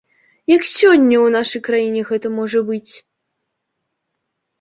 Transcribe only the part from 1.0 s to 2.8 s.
ў нашай краіне гэта можа